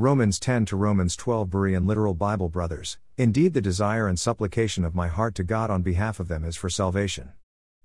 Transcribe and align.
Romans 0.00 0.40
10 0.40 0.64
to 0.64 0.76
Romans 0.76 1.14
12 1.14 1.50
Berean 1.50 1.86
literal 1.86 2.14
Bible 2.14 2.48
brothers, 2.48 2.96
indeed 3.18 3.52
the 3.52 3.60
desire 3.60 4.08
and 4.08 4.18
supplication 4.18 4.82
of 4.82 4.94
my 4.94 5.08
heart 5.08 5.34
to 5.34 5.44
God 5.44 5.68
on 5.68 5.82
behalf 5.82 6.18
of 6.18 6.26
them 6.26 6.42
is 6.42 6.56
for 6.56 6.70
salvation. 6.70 7.34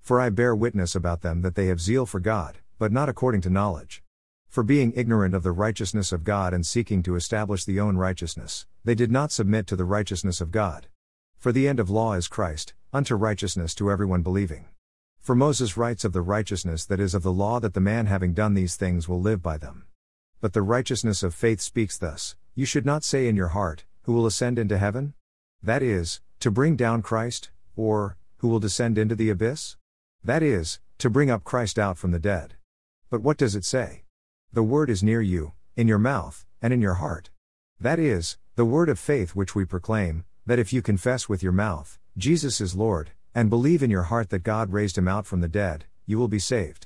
For 0.00 0.18
I 0.18 0.30
bear 0.30 0.56
witness 0.56 0.94
about 0.94 1.20
them 1.20 1.42
that 1.42 1.56
they 1.56 1.66
have 1.66 1.78
zeal 1.78 2.06
for 2.06 2.18
God, 2.18 2.56
but 2.78 2.90
not 2.90 3.10
according 3.10 3.42
to 3.42 3.50
knowledge. 3.50 4.02
For 4.48 4.62
being 4.62 4.94
ignorant 4.96 5.34
of 5.34 5.42
the 5.42 5.52
righteousness 5.52 6.10
of 6.10 6.24
God 6.24 6.54
and 6.54 6.64
seeking 6.64 7.02
to 7.02 7.16
establish 7.16 7.66
the 7.66 7.78
own 7.80 7.98
righteousness, 7.98 8.64
they 8.82 8.94
did 8.94 9.12
not 9.12 9.30
submit 9.30 9.66
to 9.66 9.76
the 9.76 9.84
righteousness 9.84 10.40
of 10.40 10.50
God. 10.50 10.86
For 11.36 11.52
the 11.52 11.68
end 11.68 11.78
of 11.78 11.90
law 11.90 12.14
is 12.14 12.28
Christ, 12.28 12.72
unto 12.94 13.14
righteousness 13.14 13.74
to 13.74 13.90
everyone 13.90 14.22
believing. 14.22 14.68
For 15.20 15.34
Moses 15.34 15.76
writes 15.76 16.02
of 16.02 16.14
the 16.14 16.22
righteousness 16.22 16.86
that 16.86 16.98
is 16.98 17.12
of 17.12 17.22
the 17.22 17.30
law 17.30 17.60
that 17.60 17.74
the 17.74 17.80
man 17.80 18.06
having 18.06 18.32
done 18.32 18.54
these 18.54 18.74
things 18.74 19.06
will 19.06 19.20
live 19.20 19.42
by 19.42 19.58
them. 19.58 19.84
But 20.46 20.52
the 20.52 20.62
righteousness 20.62 21.24
of 21.24 21.34
faith 21.34 21.60
speaks 21.60 21.98
thus 21.98 22.36
You 22.54 22.66
should 22.66 22.86
not 22.86 23.02
say 23.02 23.26
in 23.26 23.34
your 23.34 23.48
heart, 23.48 23.84
Who 24.02 24.12
will 24.12 24.26
ascend 24.26 24.60
into 24.60 24.78
heaven? 24.78 25.14
That 25.60 25.82
is, 25.82 26.20
to 26.38 26.52
bring 26.52 26.76
down 26.76 27.02
Christ, 27.02 27.50
or, 27.74 28.16
Who 28.36 28.46
will 28.46 28.60
descend 28.60 28.96
into 28.96 29.16
the 29.16 29.28
abyss? 29.28 29.74
That 30.22 30.44
is, 30.44 30.78
to 30.98 31.10
bring 31.10 31.32
up 31.32 31.42
Christ 31.42 31.80
out 31.80 31.98
from 31.98 32.12
the 32.12 32.20
dead. 32.20 32.54
But 33.10 33.22
what 33.22 33.38
does 33.38 33.56
it 33.56 33.64
say? 33.64 34.04
The 34.52 34.62
word 34.62 34.88
is 34.88 35.02
near 35.02 35.20
you, 35.20 35.54
in 35.74 35.88
your 35.88 35.98
mouth, 35.98 36.46
and 36.62 36.72
in 36.72 36.80
your 36.80 37.00
heart. 37.02 37.30
That 37.80 37.98
is, 37.98 38.38
the 38.54 38.64
word 38.64 38.88
of 38.88 39.00
faith 39.00 39.34
which 39.34 39.56
we 39.56 39.64
proclaim, 39.64 40.26
that 40.46 40.60
if 40.60 40.72
you 40.72 40.80
confess 40.80 41.28
with 41.28 41.42
your 41.42 41.50
mouth, 41.50 41.98
Jesus 42.16 42.60
is 42.60 42.76
Lord, 42.76 43.10
and 43.34 43.50
believe 43.50 43.82
in 43.82 43.90
your 43.90 44.04
heart 44.04 44.30
that 44.30 44.44
God 44.44 44.72
raised 44.72 44.96
him 44.96 45.08
out 45.08 45.26
from 45.26 45.40
the 45.40 45.48
dead, 45.48 45.86
you 46.06 46.18
will 46.18 46.28
be 46.28 46.38
saved. 46.38 46.85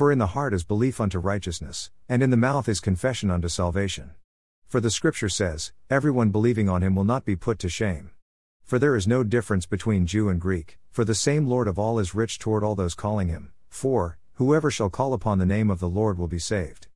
For 0.00 0.10
in 0.10 0.16
the 0.16 0.28
heart 0.28 0.54
is 0.54 0.64
belief 0.64 0.98
unto 0.98 1.18
righteousness, 1.18 1.90
and 2.08 2.22
in 2.22 2.30
the 2.30 2.36
mouth 2.38 2.70
is 2.70 2.80
confession 2.80 3.30
unto 3.30 3.48
salvation. 3.48 4.12
For 4.66 4.80
the 4.80 4.90
scripture 4.90 5.28
says, 5.28 5.72
Everyone 5.90 6.30
believing 6.30 6.70
on 6.70 6.82
him 6.82 6.94
will 6.94 7.04
not 7.04 7.26
be 7.26 7.36
put 7.36 7.58
to 7.58 7.68
shame. 7.68 8.12
For 8.62 8.78
there 8.78 8.96
is 8.96 9.06
no 9.06 9.22
difference 9.22 9.66
between 9.66 10.06
Jew 10.06 10.30
and 10.30 10.40
Greek, 10.40 10.78
for 10.90 11.04
the 11.04 11.14
same 11.14 11.46
Lord 11.46 11.68
of 11.68 11.78
all 11.78 11.98
is 11.98 12.14
rich 12.14 12.38
toward 12.38 12.64
all 12.64 12.74
those 12.74 12.94
calling 12.94 13.28
him. 13.28 13.52
For, 13.68 14.16
whoever 14.36 14.70
shall 14.70 14.88
call 14.88 15.12
upon 15.12 15.38
the 15.38 15.44
name 15.44 15.68
of 15.68 15.80
the 15.80 15.88
Lord 15.90 16.16
will 16.16 16.28
be 16.28 16.38
saved. 16.38 16.86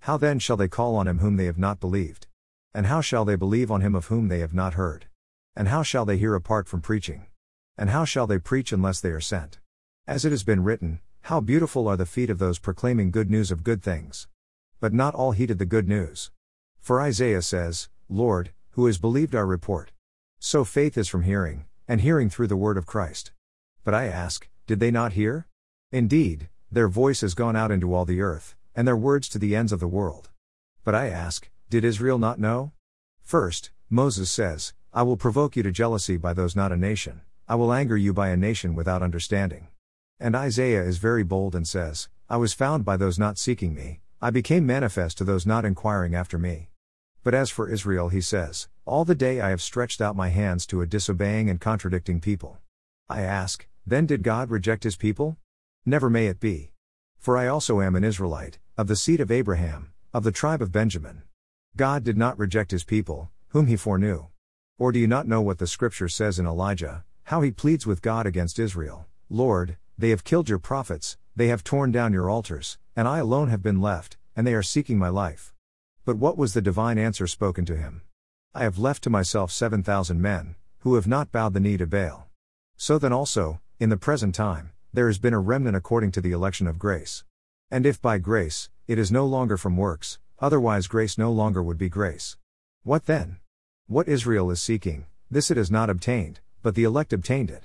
How 0.00 0.16
then 0.16 0.38
shall 0.38 0.56
they 0.56 0.66
call 0.66 0.96
on 0.96 1.06
him 1.06 1.18
whom 1.18 1.36
they 1.36 1.44
have 1.44 1.58
not 1.58 1.80
believed? 1.80 2.28
And 2.72 2.86
how 2.86 3.02
shall 3.02 3.26
they 3.26 3.36
believe 3.36 3.70
on 3.70 3.82
him 3.82 3.94
of 3.94 4.06
whom 4.06 4.28
they 4.28 4.38
have 4.38 4.54
not 4.54 4.72
heard? 4.72 5.04
And 5.54 5.68
how 5.68 5.82
shall 5.82 6.06
they 6.06 6.16
hear 6.16 6.34
apart 6.34 6.66
from 6.66 6.80
preaching? 6.80 7.26
And 7.76 7.90
how 7.90 8.06
shall 8.06 8.26
they 8.26 8.38
preach 8.38 8.72
unless 8.72 9.02
they 9.02 9.10
are 9.10 9.20
sent? 9.20 9.58
As 10.06 10.24
it 10.24 10.30
has 10.30 10.44
been 10.44 10.64
written, 10.64 11.00
How 11.28 11.40
beautiful 11.40 11.88
are 11.88 11.96
the 11.96 12.04
feet 12.04 12.28
of 12.28 12.38
those 12.38 12.58
proclaiming 12.58 13.10
good 13.10 13.30
news 13.30 13.50
of 13.50 13.64
good 13.64 13.82
things! 13.82 14.28
But 14.78 14.92
not 14.92 15.14
all 15.14 15.32
heeded 15.32 15.58
the 15.58 15.64
good 15.64 15.88
news. 15.88 16.30
For 16.80 17.00
Isaiah 17.00 17.40
says, 17.40 17.88
Lord, 18.10 18.50
who 18.72 18.84
has 18.84 18.98
believed 18.98 19.34
our 19.34 19.46
report? 19.46 19.92
So 20.38 20.64
faith 20.64 20.98
is 20.98 21.08
from 21.08 21.22
hearing, 21.22 21.64
and 21.88 22.02
hearing 22.02 22.28
through 22.28 22.48
the 22.48 22.58
word 22.58 22.76
of 22.76 22.84
Christ. 22.84 23.32
But 23.84 23.94
I 23.94 24.04
ask, 24.04 24.50
did 24.66 24.80
they 24.80 24.90
not 24.90 25.14
hear? 25.14 25.46
Indeed, 25.90 26.50
their 26.70 26.88
voice 26.88 27.22
has 27.22 27.32
gone 27.32 27.56
out 27.56 27.70
into 27.70 27.94
all 27.94 28.04
the 28.04 28.20
earth, 28.20 28.54
and 28.76 28.86
their 28.86 28.94
words 28.94 29.30
to 29.30 29.38
the 29.38 29.56
ends 29.56 29.72
of 29.72 29.80
the 29.80 29.88
world. 29.88 30.28
But 30.84 30.94
I 30.94 31.08
ask, 31.08 31.48
did 31.70 31.86
Israel 31.86 32.18
not 32.18 32.38
know? 32.38 32.72
First, 33.22 33.70
Moses 33.88 34.30
says, 34.30 34.74
I 34.92 35.02
will 35.04 35.16
provoke 35.16 35.56
you 35.56 35.62
to 35.62 35.72
jealousy 35.72 36.18
by 36.18 36.34
those 36.34 36.54
not 36.54 36.70
a 36.70 36.76
nation, 36.76 37.22
I 37.48 37.54
will 37.54 37.72
anger 37.72 37.96
you 37.96 38.12
by 38.12 38.28
a 38.28 38.36
nation 38.36 38.74
without 38.74 39.02
understanding. 39.02 39.68
And 40.20 40.36
Isaiah 40.36 40.82
is 40.82 40.98
very 40.98 41.22
bold 41.22 41.54
and 41.54 41.66
says, 41.66 42.08
I 42.28 42.36
was 42.36 42.52
found 42.52 42.84
by 42.84 42.96
those 42.96 43.18
not 43.18 43.38
seeking 43.38 43.74
me, 43.74 44.00
I 44.22 44.30
became 44.30 44.64
manifest 44.64 45.18
to 45.18 45.24
those 45.24 45.46
not 45.46 45.64
inquiring 45.64 46.14
after 46.14 46.38
me. 46.38 46.70
But 47.22 47.34
as 47.34 47.50
for 47.50 47.68
Israel, 47.68 48.08
he 48.08 48.20
says, 48.20 48.68
All 48.86 49.04
the 49.04 49.14
day 49.14 49.40
I 49.40 49.50
have 49.50 49.60
stretched 49.60 50.00
out 50.00 50.16
my 50.16 50.28
hands 50.28 50.66
to 50.66 50.80
a 50.80 50.86
disobeying 50.86 51.50
and 51.50 51.60
contradicting 51.60 52.20
people. 52.20 52.58
I 53.08 53.22
ask, 53.22 53.66
then 53.86 54.06
did 54.06 54.22
God 54.22 54.50
reject 54.50 54.84
his 54.84 54.96
people? 54.96 55.36
Never 55.84 56.08
may 56.08 56.26
it 56.26 56.40
be. 56.40 56.72
For 57.18 57.36
I 57.36 57.46
also 57.46 57.82
am 57.82 57.96
an 57.96 58.04
Israelite, 58.04 58.58
of 58.78 58.86
the 58.86 58.96
seed 58.96 59.20
of 59.20 59.30
Abraham, 59.30 59.92
of 60.14 60.24
the 60.24 60.32
tribe 60.32 60.62
of 60.62 60.72
Benjamin. 60.72 61.22
God 61.76 62.04
did 62.04 62.16
not 62.16 62.38
reject 62.38 62.70
his 62.70 62.84
people, 62.84 63.30
whom 63.48 63.66
he 63.66 63.76
foreknew. 63.76 64.26
Or 64.78 64.90
do 64.90 64.98
you 64.98 65.06
not 65.06 65.28
know 65.28 65.42
what 65.42 65.58
the 65.58 65.66
scripture 65.66 66.08
says 66.08 66.38
in 66.38 66.46
Elijah, 66.46 67.04
how 67.24 67.42
he 67.42 67.50
pleads 67.50 67.86
with 67.86 68.00
God 68.00 68.26
against 68.26 68.58
Israel? 68.58 69.06
Lord, 69.28 69.76
they 69.96 70.10
have 70.10 70.24
killed 70.24 70.48
your 70.48 70.58
prophets, 70.58 71.16
they 71.36 71.48
have 71.48 71.64
torn 71.64 71.92
down 71.92 72.12
your 72.12 72.28
altars, 72.28 72.78
and 72.96 73.08
I 73.08 73.18
alone 73.18 73.48
have 73.48 73.62
been 73.62 73.80
left, 73.80 74.16
and 74.36 74.46
they 74.46 74.54
are 74.54 74.62
seeking 74.62 74.98
my 74.98 75.08
life. 75.08 75.52
But 76.04 76.16
what 76.16 76.36
was 76.36 76.54
the 76.54 76.60
divine 76.60 76.98
answer 76.98 77.26
spoken 77.26 77.64
to 77.66 77.76
him? 77.76 78.02
I 78.54 78.62
have 78.62 78.78
left 78.78 79.02
to 79.04 79.10
myself 79.10 79.50
seven 79.50 79.82
thousand 79.82 80.20
men, 80.20 80.56
who 80.80 80.94
have 80.96 81.06
not 81.06 81.32
bowed 81.32 81.54
the 81.54 81.60
knee 81.60 81.76
to 81.76 81.86
Baal. 81.86 82.28
So 82.76 82.98
then 82.98 83.12
also, 83.12 83.60
in 83.80 83.88
the 83.88 83.96
present 83.96 84.34
time, 84.34 84.72
there 84.92 85.06
has 85.06 85.18
been 85.18 85.34
a 85.34 85.40
remnant 85.40 85.76
according 85.76 86.12
to 86.12 86.20
the 86.20 86.32
election 86.32 86.66
of 86.66 86.78
grace. 86.78 87.24
And 87.70 87.86
if 87.86 88.00
by 88.00 88.18
grace, 88.18 88.68
it 88.86 88.98
is 88.98 89.10
no 89.10 89.26
longer 89.26 89.56
from 89.56 89.76
works, 89.76 90.18
otherwise 90.38 90.86
grace 90.86 91.16
no 91.18 91.32
longer 91.32 91.62
would 91.62 91.78
be 91.78 91.88
grace. 91.88 92.36
What 92.82 93.06
then? 93.06 93.38
What 93.86 94.08
Israel 94.08 94.50
is 94.50 94.62
seeking, 94.62 95.06
this 95.30 95.50
it 95.50 95.56
has 95.56 95.70
not 95.70 95.90
obtained, 95.90 96.40
but 96.62 96.74
the 96.74 96.84
elect 96.84 97.12
obtained 97.12 97.50
it. 97.50 97.64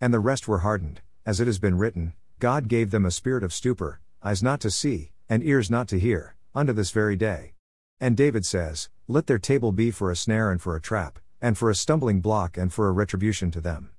And 0.00 0.14
the 0.14 0.20
rest 0.20 0.48
were 0.48 0.60
hardened, 0.60 1.02
as 1.26 1.40
it 1.40 1.46
has 1.46 1.58
been 1.58 1.78
written, 1.78 2.14
God 2.38 2.68
gave 2.68 2.90
them 2.90 3.04
a 3.04 3.10
spirit 3.10 3.44
of 3.44 3.52
stupor, 3.52 4.00
eyes 4.22 4.42
not 4.42 4.60
to 4.60 4.70
see, 4.70 5.12
and 5.28 5.42
ears 5.42 5.70
not 5.70 5.88
to 5.88 5.98
hear, 5.98 6.34
unto 6.54 6.72
this 6.72 6.90
very 6.90 7.16
day. 7.16 7.54
And 8.00 8.16
David 8.16 8.46
says, 8.46 8.88
Let 9.06 9.26
their 9.26 9.38
table 9.38 9.72
be 9.72 9.90
for 9.90 10.10
a 10.10 10.16
snare 10.16 10.50
and 10.50 10.60
for 10.60 10.74
a 10.74 10.80
trap, 10.80 11.18
and 11.40 11.56
for 11.58 11.68
a 11.70 11.74
stumbling 11.74 12.20
block 12.20 12.56
and 12.56 12.72
for 12.72 12.88
a 12.88 12.92
retribution 12.92 13.50
to 13.50 13.60
them. 13.60 13.90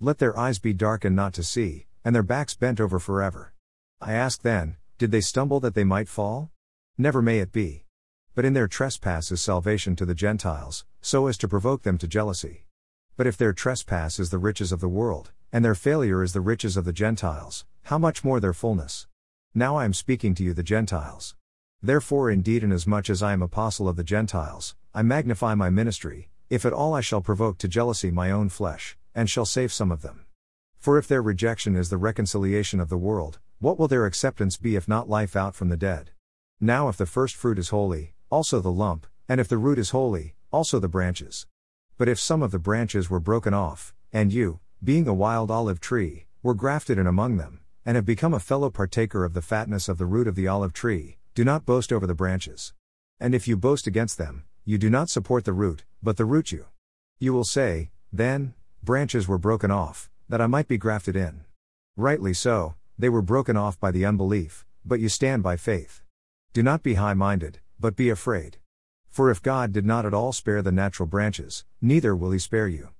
Let 0.00 0.18
their 0.18 0.38
eyes 0.38 0.58
be 0.58 0.72
darkened 0.72 1.16
not 1.16 1.32
to 1.34 1.42
see, 1.42 1.86
and 2.04 2.14
their 2.14 2.22
backs 2.22 2.54
bent 2.54 2.80
over 2.80 2.98
forever. 2.98 3.52
I 4.00 4.12
ask 4.12 4.42
then, 4.42 4.76
did 4.96 5.10
they 5.10 5.20
stumble 5.20 5.60
that 5.60 5.74
they 5.74 5.84
might 5.84 6.08
fall? 6.08 6.50
Never 6.96 7.20
may 7.20 7.40
it 7.40 7.52
be. 7.52 7.84
But 8.34 8.44
in 8.44 8.52
their 8.52 8.68
trespass 8.68 9.32
is 9.32 9.40
salvation 9.40 9.96
to 9.96 10.06
the 10.06 10.14
Gentiles, 10.14 10.84
so 11.00 11.26
as 11.26 11.36
to 11.38 11.48
provoke 11.48 11.82
them 11.82 11.98
to 11.98 12.06
jealousy. 12.06 12.66
But 13.16 13.26
if 13.26 13.36
their 13.36 13.52
trespass 13.52 14.20
is 14.20 14.30
the 14.30 14.38
riches 14.38 14.70
of 14.70 14.78
the 14.78 14.88
world, 14.88 15.32
and 15.52 15.64
their 15.64 15.74
failure 15.74 16.22
is 16.22 16.32
the 16.32 16.40
riches 16.40 16.76
of 16.76 16.84
the 16.84 16.92
Gentiles, 16.92 17.64
how 17.84 17.98
much 17.98 18.22
more 18.22 18.40
their 18.40 18.52
fullness? 18.52 19.06
Now 19.54 19.76
I 19.76 19.84
am 19.84 19.92
speaking 19.92 20.34
to 20.34 20.44
you, 20.44 20.52
the 20.52 20.62
Gentiles. 20.62 21.34
Therefore, 21.82 22.30
indeed, 22.30 22.62
inasmuch 22.62 23.08
as 23.08 23.22
I 23.22 23.32
am 23.32 23.40
apostle 23.40 23.88
of 23.88 23.96
the 23.96 24.04
Gentiles, 24.04 24.74
I 24.94 25.02
magnify 25.02 25.54
my 25.54 25.70
ministry, 25.70 26.28
if 26.50 26.66
at 26.66 26.72
all 26.72 26.94
I 26.94 27.00
shall 27.00 27.20
provoke 27.20 27.58
to 27.58 27.68
jealousy 27.68 28.10
my 28.10 28.30
own 28.30 28.48
flesh, 28.48 28.96
and 29.14 29.30
shall 29.30 29.46
save 29.46 29.72
some 29.72 29.90
of 29.90 30.02
them. 30.02 30.26
For 30.78 30.98
if 30.98 31.08
their 31.08 31.22
rejection 31.22 31.76
is 31.76 31.90
the 31.90 31.96
reconciliation 31.96 32.80
of 32.80 32.88
the 32.88 32.96
world, 32.98 33.38
what 33.58 33.78
will 33.78 33.88
their 33.88 34.06
acceptance 34.06 34.56
be 34.56 34.76
if 34.76 34.86
not 34.86 35.08
life 35.08 35.34
out 35.34 35.54
from 35.54 35.68
the 35.68 35.76
dead? 35.76 36.10
Now, 36.60 36.88
if 36.88 36.96
the 36.96 37.06
first 37.06 37.34
fruit 37.34 37.58
is 37.58 37.70
holy, 37.70 38.14
also 38.30 38.60
the 38.60 38.70
lump, 38.70 39.06
and 39.28 39.40
if 39.40 39.48
the 39.48 39.58
root 39.58 39.78
is 39.78 39.90
holy, 39.90 40.34
also 40.50 40.78
the 40.78 40.88
branches. 40.88 41.46
But 41.96 42.08
if 42.08 42.18
some 42.18 42.42
of 42.42 42.50
the 42.50 42.58
branches 42.58 43.08
were 43.08 43.20
broken 43.20 43.54
off, 43.54 43.94
and 44.12 44.32
you, 44.32 44.60
being 44.82 45.08
a 45.08 45.14
wild 45.14 45.50
olive 45.50 45.80
tree, 45.80 46.26
were 46.42 46.54
grafted 46.54 46.98
in 46.98 47.06
among 47.06 47.36
them, 47.36 47.60
and 47.84 47.96
have 47.96 48.04
become 48.04 48.32
a 48.32 48.40
fellow 48.40 48.70
partaker 48.70 49.24
of 49.24 49.34
the 49.34 49.42
fatness 49.42 49.88
of 49.88 49.98
the 49.98 50.06
root 50.06 50.28
of 50.28 50.36
the 50.36 50.46
olive 50.46 50.72
tree, 50.72 51.18
do 51.34 51.44
not 51.44 51.66
boast 51.66 51.92
over 51.92 52.06
the 52.06 52.14
branches. 52.14 52.72
And 53.18 53.34
if 53.34 53.48
you 53.48 53.56
boast 53.56 53.86
against 53.86 54.18
them, 54.18 54.44
you 54.64 54.78
do 54.78 54.88
not 54.88 55.10
support 55.10 55.44
the 55.44 55.52
root, 55.52 55.84
but 56.02 56.16
the 56.16 56.24
root 56.24 56.52
you. 56.52 56.66
You 57.18 57.32
will 57.32 57.44
say, 57.44 57.90
Then, 58.12 58.54
branches 58.82 59.26
were 59.26 59.38
broken 59.38 59.70
off, 59.70 60.10
that 60.28 60.40
I 60.40 60.46
might 60.46 60.68
be 60.68 60.78
grafted 60.78 61.16
in. 61.16 61.44
Rightly 61.96 62.34
so, 62.34 62.74
they 62.96 63.08
were 63.08 63.22
broken 63.22 63.56
off 63.56 63.80
by 63.80 63.90
the 63.90 64.04
unbelief, 64.04 64.64
but 64.84 65.00
you 65.00 65.08
stand 65.08 65.42
by 65.42 65.56
faith. 65.56 66.02
Do 66.52 66.62
not 66.62 66.82
be 66.82 66.94
high 66.94 67.14
minded, 67.14 67.58
but 67.80 67.96
be 67.96 68.10
afraid. 68.10 68.58
For 69.08 69.30
if 69.30 69.42
God 69.42 69.72
did 69.72 69.86
not 69.86 70.06
at 70.06 70.14
all 70.14 70.32
spare 70.32 70.62
the 70.62 70.70
natural 70.70 71.06
branches, 71.06 71.64
neither 71.80 72.14
will 72.14 72.30
he 72.30 72.38
spare 72.38 72.68
you. 72.68 72.90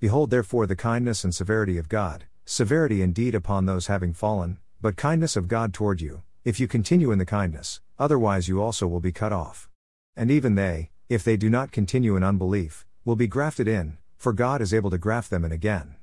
Behold 0.00 0.30
therefore 0.30 0.66
the 0.66 0.74
kindness 0.74 1.24
and 1.24 1.34
severity 1.34 1.76
of 1.76 1.90
God, 1.90 2.24
severity 2.46 3.02
indeed 3.02 3.34
upon 3.34 3.66
those 3.66 3.88
having 3.88 4.14
fallen, 4.14 4.56
but 4.80 4.96
kindness 4.96 5.36
of 5.36 5.46
God 5.46 5.74
toward 5.74 6.00
you, 6.00 6.22
if 6.42 6.58
you 6.58 6.66
continue 6.66 7.12
in 7.12 7.18
the 7.18 7.26
kindness, 7.26 7.82
otherwise 7.98 8.48
you 8.48 8.62
also 8.62 8.86
will 8.86 9.00
be 9.00 9.12
cut 9.12 9.30
off. 9.30 9.68
And 10.16 10.30
even 10.30 10.54
they, 10.54 10.88
if 11.10 11.22
they 11.22 11.36
do 11.36 11.50
not 11.50 11.70
continue 11.70 12.16
in 12.16 12.24
unbelief, 12.24 12.86
will 13.04 13.14
be 13.14 13.26
grafted 13.26 13.68
in, 13.68 13.98
for 14.16 14.32
God 14.32 14.62
is 14.62 14.72
able 14.72 14.88
to 14.88 14.96
graft 14.96 15.28
them 15.28 15.44
in 15.44 15.52
again. 15.52 15.96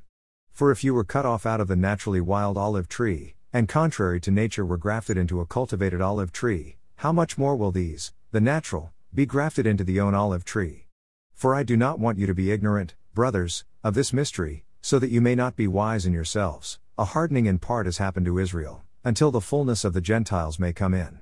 For 0.52 0.70
if 0.70 0.84
you 0.84 0.94
were 0.94 1.04
cut 1.04 1.26
off 1.26 1.48
out 1.48 1.60
of 1.60 1.68
the 1.68 1.76
naturally 1.76 2.22
wild 2.22 2.56
olive 2.56 2.88
tree, 2.88 3.34
and 3.52 3.68
contrary 3.68 4.22
to 4.22 4.30
nature 4.30 4.64
were 4.64 4.78
grafted 4.78 5.18
into 5.18 5.42
a 5.42 5.46
cultivated 5.48 6.02
olive 6.02 6.32
tree, 6.32 6.78
how 6.98 7.12
much 7.12 7.36
more 7.36 7.56
will 7.56 7.72
these, 7.72 8.14
the 8.32 8.42
natural, 8.42 8.92
be 9.12 9.26
grafted 9.26 9.66
into 9.66 9.84
the 9.84 10.00
own 10.00 10.14
olive 10.14 10.46
tree? 10.46 10.86
For 11.34 11.56
I 11.56 11.64
do 11.64 11.76
not 11.76 11.98
want 11.98 12.20
you 12.20 12.28
to 12.28 12.36
be 12.36 12.52
ignorant, 12.52 12.94
brothers, 13.18 13.66
of 13.84 13.96
this 13.96 14.14
mystery, 14.14 14.64
so 14.80 15.00
that 15.00 15.10
you 15.10 15.20
may 15.20 15.34
not 15.34 15.56
be 15.56 15.68
wise 15.68 16.06
in 16.06 16.14
yourselves. 16.14 16.78
A 17.00 17.06
hardening 17.06 17.48
in 17.48 17.58
part 17.58 17.88
has 17.88 17.98
happened 17.98 18.28
to 18.28 18.38
Israel 18.38 18.84
until 19.04 19.32
the 19.32 19.42
fullness 19.42 19.84
of 19.84 19.94
the 19.94 20.02
Gentiles 20.02 20.60
may 20.60 20.72
come 20.72 20.94
in. 20.94 21.22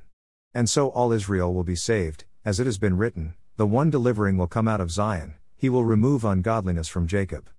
And 0.54 0.70
so 0.70 0.90
all 0.90 1.14
Israel 1.14 1.54
will 1.54 1.64
be 1.64 1.78
saved, 1.78 2.26
as 2.44 2.60
it 2.60 2.66
has 2.66 2.78
been 2.78 2.98
written, 2.98 3.36
the 3.56 3.66
one 3.66 3.90
delivering 3.90 4.36
will 4.36 4.46
come 4.46 4.68
out 4.68 4.82
of 4.82 4.92
Zion, 4.92 5.36
he 5.56 5.70
will 5.70 5.86
remove 5.86 6.26
ungodliness 6.26 6.90
from 6.90 7.08
Jacob. 7.08 7.50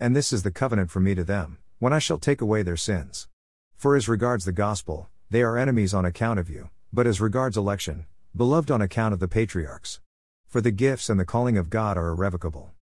And 0.00 0.16
this 0.16 0.32
is 0.32 0.42
the 0.42 0.50
covenant 0.50 0.90
for 0.90 0.98
me 0.98 1.14
to 1.14 1.22
them, 1.22 1.58
when 1.78 1.92
I 1.92 2.00
shall 2.00 2.18
take 2.18 2.40
away 2.40 2.64
their 2.64 2.76
sins. 2.76 3.28
For 3.76 3.94
as 3.94 4.08
regards 4.08 4.44
the 4.44 4.50
gospel, 4.50 5.08
they 5.30 5.42
are 5.42 5.56
enemies 5.56 5.94
on 5.94 6.04
account 6.04 6.40
of 6.40 6.50
you, 6.50 6.70
but 6.92 7.06
as 7.06 7.20
regards 7.20 7.56
election, 7.56 8.06
beloved 8.34 8.72
on 8.72 8.82
account 8.82 9.14
of 9.14 9.20
the 9.20 9.28
patriarchs. 9.28 10.00
For 10.48 10.60
the 10.60 10.72
gifts 10.72 11.08
and 11.08 11.20
the 11.20 11.24
calling 11.24 11.56
of 11.56 11.70
God 11.70 11.96
are 11.96 12.08
irrevocable. 12.08 12.73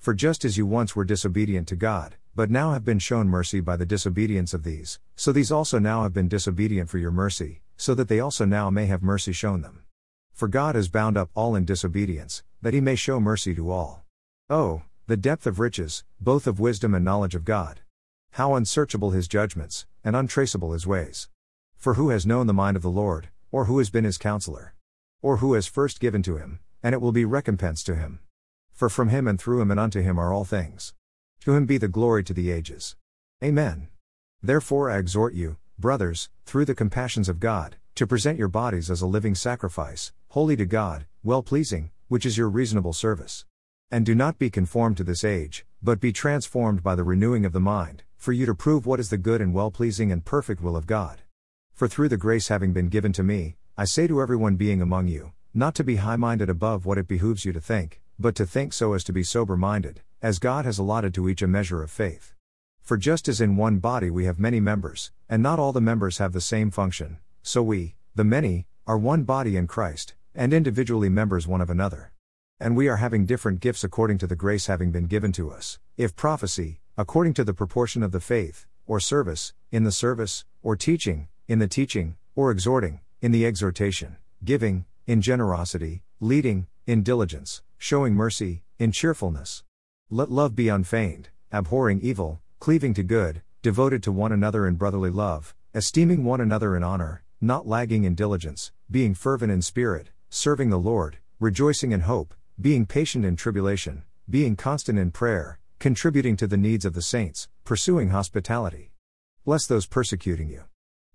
For 0.00 0.14
just 0.14 0.46
as 0.46 0.56
you 0.56 0.64
once 0.64 0.96
were 0.96 1.04
disobedient 1.04 1.68
to 1.68 1.76
God, 1.76 2.16
but 2.34 2.50
now 2.50 2.72
have 2.72 2.86
been 2.86 2.98
shown 2.98 3.28
mercy 3.28 3.60
by 3.60 3.76
the 3.76 3.84
disobedience 3.84 4.54
of 4.54 4.62
these, 4.62 4.98
so 5.14 5.30
these 5.30 5.52
also 5.52 5.78
now 5.78 6.04
have 6.04 6.14
been 6.14 6.26
disobedient 6.26 6.88
for 6.88 6.96
your 6.96 7.10
mercy, 7.10 7.60
so 7.76 7.94
that 7.94 8.08
they 8.08 8.18
also 8.18 8.46
now 8.46 8.70
may 8.70 8.86
have 8.86 9.02
mercy 9.02 9.32
shown 9.32 9.60
them. 9.60 9.82
For 10.32 10.48
God 10.48 10.74
has 10.74 10.88
bound 10.88 11.18
up 11.18 11.28
all 11.34 11.54
in 11.54 11.66
disobedience, 11.66 12.42
that 12.62 12.72
he 12.72 12.80
may 12.80 12.94
show 12.94 13.20
mercy 13.20 13.54
to 13.54 13.70
all. 13.70 14.02
Oh, 14.48 14.84
the 15.06 15.18
depth 15.18 15.46
of 15.46 15.60
riches, 15.60 16.02
both 16.18 16.46
of 16.46 16.58
wisdom 16.58 16.94
and 16.94 17.04
knowledge 17.04 17.34
of 17.34 17.44
God. 17.44 17.80
How 18.32 18.54
unsearchable 18.54 19.10
his 19.10 19.28
judgments, 19.28 19.84
and 20.02 20.16
untraceable 20.16 20.72
his 20.72 20.86
ways. 20.86 21.28
For 21.76 21.94
who 21.94 22.08
has 22.08 22.24
known 22.24 22.46
the 22.46 22.54
mind 22.54 22.78
of 22.78 22.82
the 22.82 22.88
Lord, 22.88 23.28
or 23.52 23.66
who 23.66 23.76
has 23.76 23.90
been 23.90 24.04
his 24.04 24.16
counselor? 24.16 24.74
Or 25.20 25.38
who 25.38 25.52
has 25.52 25.66
first 25.66 26.00
given 26.00 26.22
to 26.22 26.38
him, 26.38 26.60
and 26.82 26.94
it 26.94 27.02
will 27.02 27.12
be 27.12 27.26
recompensed 27.26 27.84
to 27.84 27.96
him? 27.96 28.20
For 28.80 28.88
from 28.88 29.10
him 29.10 29.28
and 29.28 29.38
through 29.38 29.60
him 29.60 29.70
and 29.70 29.78
unto 29.78 30.00
him 30.00 30.18
are 30.18 30.32
all 30.32 30.46
things. 30.46 30.94
To 31.40 31.52
him 31.52 31.66
be 31.66 31.76
the 31.76 31.86
glory 31.86 32.24
to 32.24 32.32
the 32.32 32.50
ages. 32.50 32.96
Amen. 33.44 33.88
Therefore 34.42 34.90
I 34.90 34.96
exhort 34.96 35.34
you, 35.34 35.58
brothers, 35.78 36.30
through 36.46 36.64
the 36.64 36.74
compassions 36.74 37.28
of 37.28 37.40
God, 37.40 37.76
to 37.96 38.06
present 38.06 38.38
your 38.38 38.48
bodies 38.48 38.90
as 38.90 39.02
a 39.02 39.06
living 39.06 39.34
sacrifice, 39.34 40.12
holy 40.28 40.56
to 40.56 40.64
God, 40.64 41.04
well 41.22 41.42
pleasing, 41.42 41.90
which 42.08 42.24
is 42.24 42.38
your 42.38 42.48
reasonable 42.48 42.94
service. 42.94 43.44
And 43.90 44.06
do 44.06 44.14
not 44.14 44.38
be 44.38 44.48
conformed 44.48 44.96
to 44.96 45.04
this 45.04 45.24
age, 45.24 45.66
but 45.82 46.00
be 46.00 46.10
transformed 46.10 46.82
by 46.82 46.94
the 46.94 47.04
renewing 47.04 47.44
of 47.44 47.52
the 47.52 47.60
mind, 47.60 48.04
for 48.16 48.32
you 48.32 48.46
to 48.46 48.54
prove 48.54 48.86
what 48.86 48.98
is 48.98 49.10
the 49.10 49.18
good 49.18 49.42
and 49.42 49.52
well 49.52 49.70
pleasing 49.70 50.10
and 50.10 50.24
perfect 50.24 50.62
will 50.62 50.74
of 50.74 50.86
God. 50.86 51.20
For 51.74 51.86
through 51.86 52.08
the 52.08 52.16
grace 52.16 52.48
having 52.48 52.72
been 52.72 52.88
given 52.88 53.12
to 53.12 53.22
me, 53.22 53.56
I 53.76 53.84
say 53.84 54.06
to 54.06 54.22
everyone 54.22 54.56
being 54.56 54.80
among 54.80 55.08
you, 55.08 55.32
not 55.52 55.74
to 55.74 55.84
be 55.84 55.96
high 55.96 56.16
minded 56.16 56.48
above 56.48 56.86
what 56.86 56.96
it 56.96 57.06
behooves 57.06 57.44
you 57.44 57.52
to 57.52 57.60
think, 57.60 58.00
but 58.20 58.34
to 58.34 58.44
think 58.44 58.74
so 58.74 58.92
as 58.92 59.02
to 59.04 59.12
be 59.12 59.22
sober 59.22 59.56
minded, 59.56 60.02
as 60.20 60.38
God 60.38 60.66
has 60.66 60.78
allotted 60.78 61.14
to 61.14 61.28
each 61.28 61.40
a 61.40 61.46
measure 61.46 61.82
of 61.82 61.90
faith. 61.90 62.34
For 62.82 62.98
just 62.98 63.28
as 63.28 63.40
in 63.40 63.56
one 63.56 63.78
body 63.78 64.10
we 64.10 64.26
have 64.26 64.38
many 64.38 64.60
members, 64.60 65.10
and 65.28 65.42
not 65.42 65.58
all 65.58 65.72
the 65.72 65.80
members 65.80 66.18
have 66.18 66.32
the 66.32 66.40
same 66.40 66.70
function, 66.70 67.18
so 67.42 67.62
we, 67.62 67.94
the 68.14 68.24
many, 68.24 68.66
are 68.86 68.98
one 68.98 69.22
body 69.22 69.56
in 69.56 69.66
Christ, 69.66 70.14
and 70.34 70.52
individually 70.52 71.08
members 71.08 71.46
one 71.46 71.62
of 71.62 71.70
another. 71.70 72.12
And 72.58 72.76
we 72.76 72.88
are 72.88 72.96
having 72.96 73.24
different 73.24 73.60
gifts 73.60 73.84
according 73.84 74.18
to 74.18 74.26
the 74.26 74.36
grace 74.36 74.66
having 74.66 74.90
been 74.90 75.06
given 75.06 75.32
to 75.32 75.50
us, 75.50 75.78
if 75.96 76.14
prophecy, 76.14 76.80
according 76.98 77.32
to 77.34 77.44
the 77.44 77.54
proportion 77.54 78.02
of 78.02 78.12
the 78.12 78.20
faith, 78.20 78.66
or 78.86 79.00
service, 79.00 79.54
in 79.70 79.84
the 79.84 79.92
service, 79.92 80.44
or 80.62 80.76
teaching, 80.76 81.28
in 81.48 81.58
the 81.58 81.68
teaching, 81.68 82.16
or 82.34 82.50
exhorting, 82.50 83.00
in 83.22 83.32
the 83.32 83.46
exhortation, 83.46 84.16
giving, 84.44 84.84
in 85.06 85.22
generosity, 85.22 86.02
leading, 86.20 86.66
in 86.86 87.02
diligence, 87.02 87.62
showing 87.82 88.12
mercy, 88.12 88.62
in 88.78 88.92
cheerfulness. 88.92 89.64
Let 90.10 90.30
love 90.30 90.54
be 90.54 90.68
unfeigned, 90.68 91.30
abhorring 91.50 92.02
evil, 92.02 92.42
cleaving 92.58 92.92
to 92.92 93.02
good, 93.02 93.40
devoted 93.62 94.02
to 94.02 94.12
one 94.12 94.32
another 94.32 94.66
in 94.66 94.74
brotherly 94.74 95.08
love, 95.08 95.54
esteeming 95.72 96.22
one 96.22 96.42
another 96.42 96.76
in 96.76 96.82
honor, 96.82 97.22
not 97.40 97.66
lagging 97.66 98.04
in 98.04 98.14
diligence, 98.14 98.70
being 98.90 99.14
fervent 99.14 99.50
in 99.50 99.62
spirit, 99.62 100.10
serving 100.28 100.68
the 100.68 100.78
Lord, 100.78 101.16
rejoicing 101.40 101.90
in 101.92 102.00
hope, 102.00 102.34
being 102.60 102.84
patient 102.84 103.24
in 103.24 103.34
tribulation, 103.34 104.02
being 104.28 104.56
constant 104.56 104.98
in 104.98 105.10
prayer, 105.10 105.58
contributing 105.78 106.36
to 106.36 106.46
the 106.46 106.58
needs 106.58 106.84
of 106.84 106.92
the 106.92 107.00
saints, 107.00 107.48
pursuing 107.64 108.10
hospitality. 108.10 108.92
Bless 109.46 109.66
those 109.66 109.86
persecuting 109.86 110.50
you. 110.50 110.64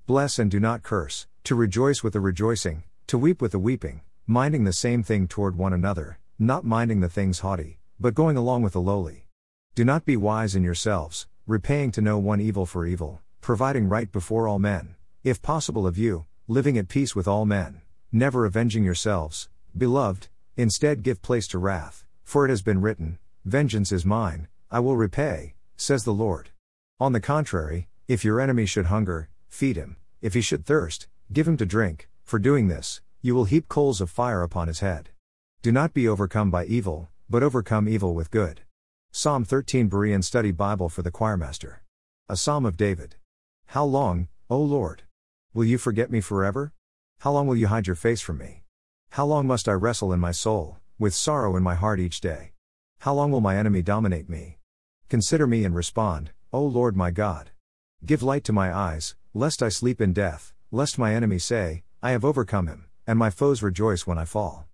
Bless 0.07 0.39
and 0.39 0.49
do 0.49 0.59
not 0.59 0.81
curse, 0.81 1.27
to 1.43 1.53
rejoice 1.53 2.01
with 2.01 2.13
the 2.13 2.19
rejoicing, 2.19 2.85
to 3.05 3.19
weep 3.19 3.39
with 3.39 3.51
the 3.51 3.59
weeping, 3.59 4.01
minding 4.25 4.63
the 4.63 4.73
same 4.73 5.03
thing 5.03 5.27
toward 5.27 5.55
one 5.55 5.71
another, 5.73 6.17
not 6.37 6.65
minding 6.65 6.99
the 6.99 7.07
things 7.07 7.39
haughty, 7.39 7.79
but 7.97 8.13
going 8.13 8.35
along 8.35 8.61
with 8.61 8.73
the 8.73 8.81
lowly. 8.81 9.27
Do 9.73 9.85
not 9.85 10.03
be 10.03 10.17
wise 10.17 10.53
in 10.53 10.63
yourselves, 10.63 11.27
repaying 11.47 11.91
to 11.93 12.01
no 12.01 12.17
one 12.17 12.41
evil 12.41 12.65
for 12.65 12.85
evil, 12.85 13.21
providing 13.39 13.87
right 13.87 14.11
before 14.11 14.45
all 14.45 14.59
men, 14.59 14.95
if 15.23 15.41
possible 15.41 15.87
of 15.87 15.97
you, 15.97 16.25
living 16.47 16.77
at 16.77 16.89
peace 16.89 17.15
with 17.15 17.27
all 17.27 17.45
men, 17.45 17.81
never 18.11 18.45
avenging 18.45 18.83
yourselves, 18.83 19.47
beloved, 19.77 20.27
instead 20.57 21.03
give 21.03 21.21
place 21.21 21.47
to 21.47 21.57
wrath, 21.57 22.03
for 22.23 22.45
it 22.45 22.49
has 22.49 22.61
been 22.61 22.81
written, 22.81 23.17
Vengeance 23.45 23.93
is 23.93 24.05
mine, 24.05 24.49
I 24.69 24.79
will 24.81 24.97
repay, 24.97 25.53
says 25.77 26.03
the 26.03 26.13
Lord. 26.13 26.49
On 26.99 27.13
the 27.13 27.21
contrary, 27.21 27.87
if 28.09 28.25
your 28.25 28.41
enemy 28.41 28.65
should 28.65 28.87
hunger, 28.87 29.29
feed 29.47 29.77
him, 29.77 29.95
if 30.21 30.33
he 30.33 30.41
should 30.41 30.65
thirst, 30.65 31.07
give 31.31 31.47
him 31.47 31.55
to 31.57 31.65
drink, 31.65 32.09
for 32.23 32.39
doing 32.39 32.67
this, 32.67 32.99
you 33.21 33.33
will 33.33 33.45
heap 33.45 33.69
coals 33.69 34.01
of 34.01 34.09
fire 34.09 34.41
upon 34.41 34.67
his 34.67 34.81
head. 34.81 35.11
Do 35.65 35.71
not 35.71 35.95
be 35.95 36.07
overcome 36.07 36.51
by 36.51 36.65
evil, 36.65 37.09
but 37.27 37.41
overcome 37.41 37.89
evil 37.89 38.13
with 38.13 38.29
good. 38.29 38.61
Psalm 39.11 39.43
13 39.43 39.89
Berean 39.89 40.23
Study 40.23 40.51
Bible 40.51 40.89
for 40.89 41.01
the 41.01 41.09
Choirmaster. 41.09 41.77
A 42.29 42.37
Psalm 42.37 42.67
of 42.67 42.77
David. 42.77 43.15
How 43.69 43.83
long, 43.83 44.27
O 44.47 44.59
Lord? 44.61 45.05
Will 45.55 45.65
you 45.65 45.79
forget 45.79 46.11
me 46.11 46.21
forever? 46.21 46.71
How 47.21 47.31
long 47.31 47.47
will 47.47 47.55
you 47.55 47.65
hide 47.65 47.87
your 47.87 47.95
face 47.95 48.21
from 48.21 48.37
me? 48.37 48.61
How 49.13 49.25
long 49.25 49.47
must 49.47 49.67
I 49.67 49.71
wrestle 49.71 50.13
in 50.13 50.19
my 50.19 50.31
soul, 50.31 50.77
with 50.99 51.15
sorrow 51.15 51.55
in 51.57 51.63
my 51.63 51.73
heart 51.73 51.99
each 51.99 52.21
day? 52.21 52.51
How 52.99 53.15
long 53.15 53.31
will 53.31 53.41
my 53.41 53.57
enemy 53.57 53.81
dominate 53.81 54.29
me? 54.29 54.59
Consider 55.09 55.47
me 55.47 55.65
and 55.65 55.73
respond, 55.73 56.29
O 56.53 56.63
Lord 56.63 56.95
my 56.95 57.09
God. 57.09 57.49
Give 58.05 58.21
light 58.21 58.43
to 58.43 58.53
my 58.53 58.71
eyes, 58.71 59.15
lest 59.33 59.63
I 59.63 59.69
sleep 59.69 59.99
in 59.99 60.13
death, 60.13 60.53
lest 60.69 60.99
my 60.99 61.15
enemy 61.15 61.39
say, 61.39 61.81
I 62.03 62.11
have 62.11 62.23
overcome 62.23 62.67
him, 62.67 62.85
and 63.07 63.17
my 63.17 63.31
foes 63.31 63.63
rejoice 63.63 64.05
when 64.05 64.19
I 64.19 64.25
fall. 64.25 64.67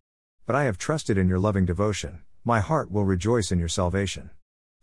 But 0.46 0.56
I 0.56 0.64
have 0.64 0.78
trusted 0.78 1.18
in 1.18 1.28
your 1.28 1.40
loving 1.40 1.66
devotion, 1.66 2.22
my 2.44 2.60
heart 2.60 2.92
will 2.92 3.06
rejoice 3.06 3.52
in 3.52 3.60
your 3.60 3.68
salvation. 3.68 4.32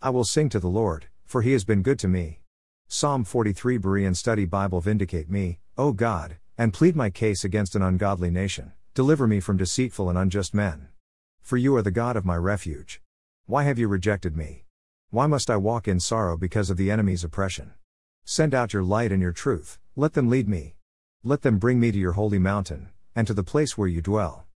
I 0.00 0.10
will 0.10 0.24
sing 0.24 0.48
to 0.50 0.60
the 0.60 0.68
Lord, 0.68 1.06
for 1.24 1.42
he 1.42 1.52
has 1.52 1.64
been 1.64 1.82
good 1.82 1.98
to 1.98 2.08
me. 2.08 2.40
Psalm 2.86 3.24
43 3.24 3.78
Berean 3.78 4.16
Study 4.16 4.46
Bible 4.46 4.80
Vindicate 4.80 5.28
me, 5.28 5.58
O 5.76 5.92
God, 5.92 6.38
and 6.56 6.72
plead 6.72 6.96
my 6.96 7.10
case 7.10 7.44
against 7.44 7.74
an 7.74 7.82
ungodly 7.82 8.30
nation, 8.30 8.72
deliver 8.94 9.26
me 9.26 9.40
from 9.40 9.56
deceitful 9.56 10.08
and 10.08 10.16
unjust 10.16 10.54
men. 10.54 10.88
For 11.42 11.56
you 11.56 11.76
are 11.76 11.82
the 11.82 11.90
God 11.90 12.16
of 12.16 12.24
my 12.24 12.36
refuge. 12.36 13.02
Why 13.46 13.64
have 13.64 13.78
you 13.78 13.88
rejected 13.88 14.36
me? 14.36 14.64
Why 15.10 15.26
must 15.26 15.50
I 15.50 15.56
walk 15.56 15.86
in 15.86 16.00
sorrow 16.00 16.36
because 16.36 16.70
of 16.70 16.76
the 16.76 16.90
enemy's 16.90 17.24
oppression? 17.24 17.74
Send 18.24 18.54
out 18.54 18.72
your 18.72 18.82
light 18.82 19.12
and 19.12 19.22
your 19.22 19.32
truth, 19.32 19.78
let 19.96 20.14
them 20.14 20.28
lead 20.28 20.48
me. 20.48 20.76
Let 21.24 21.42
them 21.42 21.58
bring 21.58 21.80
me 21.80 21.92
to 21.92 21.98
your 21.98 22.12
holy 22.12 22.38
mountain, 22.38 22.88
and 23.14 23.26
to 23.26 23.34
the 23.34 23.42
place 23.42 23.76
where 23.76 23.88
you 23.88 24.00
dwell. 24.00 24.47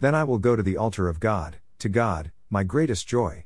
Then 0.00 0.14
I 0.14 0.24
will 0.24 0.38
go 0.38 0.56
to 0.56 0.62
the 0.62 0.78
altar 0.78 1.08
of 1.08 1.20
God, 1.20 1.58
to 1.78 1.90
God, 1.90 2.32
my 2.48 2.64
greatest 2.64 3.06
joy. 3.06 3.44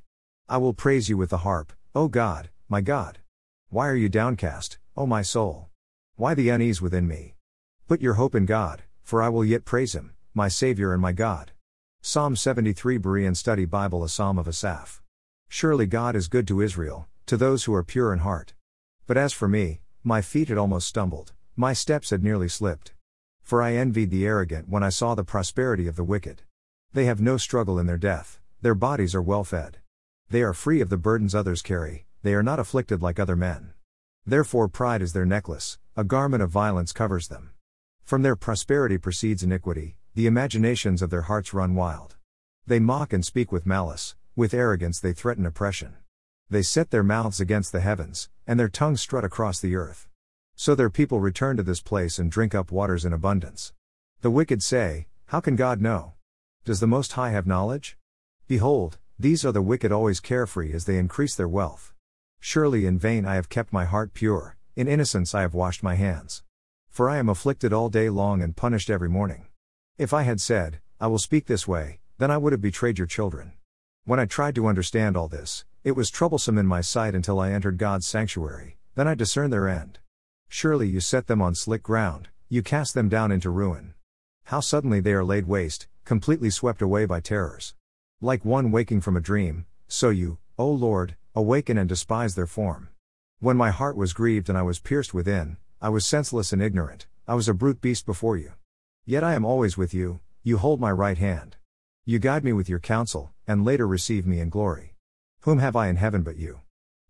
I 0.49 0.57
will 0.57 0.73
praise 0.73 1.09
you 1.09 1.17
with 1.17 1.31
the 1.31 1.39
harp, 1.39 1.73
O 1.97 2.07
God, 2.07 2.49
my 2.69 2.81
God. 2.81 3.19
Why 3.71 3.89
are 3.89 3.97
you 3.97 4.09
downcast, 4.09 4.79
O 4.97 5.05
my 5.05 5.21
soul? 5.23 5.69
Why 6.15 6.33
the 6.33 6.51
unease 6.51 6.81
within 6.81 7.09
me? 7.09 7.35
Put 7.89 8.01
your 8.01 8.15
hope 8.15 8.37
in 8.37 8.47
God, 8.47 8.85
for 9.03 9.21
I 9.21 9.31
will 9.31 9.45
yet 9.45 9.65
praise 9.65 9.97
him, 9.97 10.15
my 10.33 10.47
Savior 10.47 10.93
and 10.93 11.03
my 11.03 11.11
God. 11.11 11.51
Psalm 12.03 12.37
73 12.37 12.99
Berean 12.99 13.37
Study 13.37 13.65
Bible 13.65 14.05
A 14.05 14.09
Psalm 14.09 14.39
of 14.39 14.47
Asaph. 14.47 15.03
Surely 15.49 15.87
God 15.87 16.15
is 16.15 16.29
good 16.29 16.47
to 16.47 16.61
Israel, 16.61 17.09
to 17.27 17.37
those 17.37 17.65
who 17.65 17.75
are 17.75 17.83
pure 17.83 18.13
in 18.13 18.21
heart. 18.21 18.55
But 19.09 19.17
as 19.17 19.33
for 19.33 19.49
me, 19.49 19.81
my 20.05 20.23
feet 20.23 20.49
had 20.49 20.59
almost 20.59 20.87
stumbled, 20.87 21.33
my 21.57 21.73
steps 21.73 22.11
had 22.11 22.23
nearly 22.23 22.49
slipped. 22.49 22.94
For 23.45 23.61
I 23.61 23.75
envied 23.75 24.11
the 24.11 24.27
arrogant 24.27 24.71
when 24.71 24.83
I 24.83 24.89
saw 24.89 25.15
the 25.15 25.23
prosperity 25.23 25.87
of 25.87 25.97
the 25.97 26.03
wicked. 26.03 26.41
They 26.95 27.05
have 27.05 27.21
no 27.21 27.37
struggle 27.37 27.79
in 27.79 27.87
their 27.87 27.99
death, 27.99 28.41
their 28.63 28.75
bodies 28.75 29.15
are 29.15 29.21
well 29.21 29.45
fed. 29.45 29.81
They 30.31 30.43
are 30.43 30.55
free 30.55 30.81
of 30.81 30.89
the 30.89 30.97
burdens 30.97 31.35
others 31.35 31.61
carry, 31.61 32.07
they 32.23 32.33
are 32.33 32.43
not 32.43 32.59
afflicted 32.59 33.03
like 33.03 33.19
other 33.19 33.37
men. 33.37 33.75
Therefore, 34.25 34.67
pride 34.69 35.03
is 35.03 35.13
their 35.13 35.27
necklace, 35.27 35.79
a 35.95 36.05
garment 36.05 36.43
of 36.43 36.49
violence 36.49 36.91
covers 36.93 37.29
them. 37.29 37.51
From 38.03 38.23
their 38.23 38.35
prosperity 38.35 38.97
proceeds 38.97 39.43
iniquity, 39.43 39.99
the 40.15 40.27
imaginations 40.27 41.03
of 41.03 41.11
their 41.11 41.23
hearts 41.23 41.53
run 41.53 41.75
wild. 41.75 42.17
They 42.67 42.81
mock 42.81 43.13
and 43.13 43.27
speak 43.27 43.53
with 43.53 43.67
malice, 43.67 44.17
with 44.35 44.55
arrogance 44.55 44.99
they 45.01 45.13
threaten 45.13 45.45
oppression. 45.45 45.97
They 46.49 46.63
set 46.63 46.91
their 46.91 47.03
mouths 47.03 47.41
against 47.41 47.73
the 47.73 47.81
heavens, 47.81 48.31
and 48.47 48.59
their 48.59 48.71
tongues 48.71 49.03
strut 49.03 49.25
across 49.25 49.61
the 49.61 49.77
earth. 49.77 50.09
So 50.57 50.75
their 50.75 50.91
people 50.91 51.21
return 51.21 51.57
to 51.57 51.63
this 51.63 51.81
place 51.81 52.19
and 52.19 52.31
drink 52.31 52.55
up 52.55 52.71
waters 52.71 53.05
in 53.05 53.13
abundance. 53.13 53.73
The 54.21 54.31
wicked 54.31 54.63
say, 54.63 55.07
How 55.27 55.41
can 55.41 55.57
God 55.57 55.81
know? 55.81 56.15
Does 56.65 56.81
the 56.81 56.87
Most 56.87 57.13
High 57.13 57.31
have 57.31 57.47
knowledge? 57.47 57.99
Behold, 58.47 58.99
these 59.19 59.45
are 59.45 59.53
the 59.53 59.63
wicked 59.63 59.93
always 59.93 60.21
carefree 60.21 60.73
as 60.73 60.85
they 60.85 60.97
increase 60.97 61.35
their 61.35 61.49
wealth. 61.49 61.93
Surely 62.41 62.87
in 62.87 62.99
vain 62.99 63.27
I 63.27 63.35
have 63.35 63.49
kept 63.49 63.73
my 63.73 63.85
heart 63.85 64.15
pure, 64.15 64.57
in 64.77 64.89
innocence 64.89 65.35
I 65.35 65.43
have 65.43 65.55
washed 65.55 65.83
my 65.83 65.95
hands. 65.95 66.43
For 66.89 67.09
I 67.09 67.19
am 67.19 67.29
afflicted 67.29 67.73
all 67.73 67.89
day 67.89 68.09
long 68.09 68.43
and 68.43 68.57
punished 68.57 68.91
every 68.91 69.09
morning. 69.09 69.47
If 69.99 70.13
I 70.13 70.23
had 70.23 70.41
said, 70.41 70.81
I 71.01 71.09
will 71.09 71.19
speak 71.19 71.47
this 71.47 71.67
way, 71.67 72.01
then 72.19 72.31
I 72.31 72.39
would 72.39 72.53
have 72.53 72.61
betrayed 72.61 72.99
your 72.99 73.07
children. 73.07 73.53
When 74.05 74.21
I 74.21 74.27
tried 74.27 74.55
to 74.55 74.67
understand 74.67 75.17
all 75.17 75.29
this, 75.29 75.65
it 75.83 75.93
was 75.93 76.11
troublesome 76.11 76.59
in 76.59 76.67
my 76.67 76.81
sight 76.81 77.15
until 77.15 77.41
I 77.41 77.51
entered 77.51 77.79
God's 77.79 78.07
sanctuary, 78.07 78.79
then 78.95 79.09
I 79.09 79.15
discerned 79.15 79.53
their 79.53 79.69
end. 79.69 79.99
Surely 80.49 80.89
you 80.89 81.01
set 81.01 81.27
them 81.27 81.43
on 81.43 81.55
slick 81.55 81.83
ground, 81.83 82.29
you 82.49 82.63
cast 82.63 82.95
them 82.95 83.09
down 83.09 83.33
into 83.33 83.51
ruin. 83.51 83.95
How 84.45 84.61
suddenly 84.61 85.01
they 85.01 85.13
are 85.13 85.25
laid 85.25 85.47
waste, 85.47 85.89
completely 86.05 86.51
swept 86.51 86.83
away 86.83 87.07
by 87.07 87.21
terrors. 87.21 87.75
Like 88.21 88.45
one 88.45 88.71
waking 88.71 89.01
from 89.01 89.17
a 89.17 89.21
dream, 89.21 89.67
so 89.89 90.11
you, 90.11 90.39
O 90.59 90.71
Lord, 90.71 91.17
awaken 91.35 91.79
and 91.79 91.89
despise 91.89 92.35
their 92.35 92.47
form. 92.47 92.91
When 93.41 93.57
my 93.57 93.71
heart 93.71 93.97
was 93.97 94.13
grieved 94.13 94.49
and 94.49 94.57
I 94.57 94.63
was 94.63 94.79
pierced 94.79 95.13
within, 95.13 95.57
I 95.81 95.89
was 95.89 96.07
senseless 96.07 96.53
and 96.53 96.63
ignorant, 96.63 97.07
I 97.27 97.35
was 97.35 97.49
a 97.49 97.55
brute 97.55 97.81
beast 97.81 98.07
before 98.07 98.37
you. 98.37 98.53
Yet 99.05 99.25
I 99.25 99.35
am 99.35 99.45
always 99.45 99.77
with 99.77 99.93
you, 99.93 100.21
you 100.43 100.59
hold 100.59 100.81
my 100.81 100.93
right 100.93 101.19
hand. 101.19 101.57
You 102.05 102.19
guide 102.19 102.45
me 102.45 102.53
with 102.53 102.69
your 102.69 102.81
counsel, 102.81 103.33
and 103.47 103.65
later 103.65 103.89
receive 103.89 104.27
me 104.27 104.41
in 104.41 104.51
glory. 104.51 104.95
Whom 105.41 105.59
have 105.59 105.75
I 105.75 105.89
in 105.89 105.97
heaven 105.97 106.23
but 106.23 106.37
you? 106.37 106.61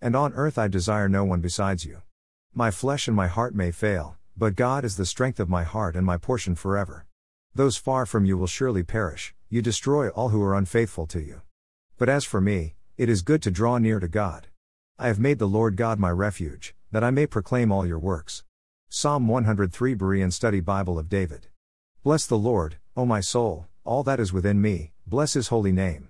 And 0.01 0.15
on 0.15 0.33
earth 0.35 0.57
I 0.57 0.69
desire 0.69 1.09
no 1.09 1.25
one 1.25 1.41
besides 1.41 1.85
you. 1.85 2.03
My 2.57 2.71
flesh 2.71 3.09
and 3.09 3.17
my 3.17 3.27
heart 3.27 3.53
may 3.53 3.73
fail, 3.73 4.17
but 4.37 4.55
God 4.55 4.85
is 4.85 4.97
the 4.97 5.05
strength 5.05 5.41
of 5.41 5.49
my 5.49 5.65
heart 5.65 5.97
and 5.97 6.07
my 6.07 6.17
portion 6.17 6.55
forever. 6.55 7.05
Those 7.53 7.77
far 7.77 8.07
from 8.07 8.25
you 8.25 8.39
will 8.39 8.47
surely 8.47 8.85
perish, 8.85 9.35
you 9.49 9.61
destroy 9.61 10.09
all 10.11 10.29
who 10.29 10.41
are 10.41 10.55
unfaithful 10.55 11.09
to 11.09 11.21
you. 11.21 11.43
But 11.99 12.09
as 12.09 12.23
for 12.23 12.41
me, 12.41 12.77
it 12.97 13.09
is 13.09 13.23
good 13.23 13.43
to 13.43 13.51
draw 13.51 13.79
near 13.79 13.99
to 13.99 14.07
God. 14.07 14.47
I 15.01 15.09
have 15.09 15.19
made 15.19 15.41
the 15.41 15.49
Lord 15.49 15.77
God 15.77 15.99
my 15.99 16.11
refuge, 16.11 16.77
that 16.93 17.03
I 17.03 17.11
may 17.11 17.27
proclaim 17.27 17.73
all 17.73 17.85
your 17.85 17.99
works. 17.99 18.45
Psalm 18.89 19.27
103 19.27 19.97
Berean 19.97 20.33
Study 20.33 20.61
Bible 20.61 20.97
of 20.97 21.09
David. 21.09 21.49
Bless 22.05 22.25
the 22.25 22.39
Lord, 22.39 22.77
O 22.97 23.05
my 23.05 23.19
soul, 23.19 23.67
all 23.83 24.05
that 24.05 24.21
is 24.21 24.33
within 24.33 24.61
me, 24.61 24.93
bless 25.09 25.33
his 25.33 25.49
holy 25.49 25.73
name. 25.73 26.09